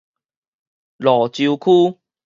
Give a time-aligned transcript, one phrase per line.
[0.97, 1.99] 蘆洲區